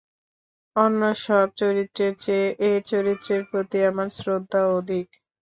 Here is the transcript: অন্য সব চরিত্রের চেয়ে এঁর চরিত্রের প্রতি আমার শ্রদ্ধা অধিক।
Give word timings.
অন্য 0.75 1.01
সব 1.19 1.47
চরিত্রের 1.59 2.13
চেয়ে 2.23 2.47
এঁর 2.67 2.79
চরিত্রের 2.91 3.41
প্রতি 3.49 3.77
আমার 3.89 4.09
শ্রদ্ধা 4.17 4.61
অধিক। 4.77 5.07